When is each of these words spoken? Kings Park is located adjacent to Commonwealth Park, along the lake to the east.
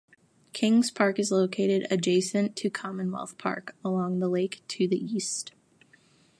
Kings 0.51 0.89
Park 0.89 1.19
is 1.19 1.29
located 1.31 1.85
adjacent 1.91 2.55
to 2.55 2.71
Commonwealth 2.71 3.37
Park, 3.37 3.75
along 3.85 4.17
the 4.17 4.29
lake 4.29 4.63
to 4.69 4.87
the 4.87 4.97
east. 4.97 5.51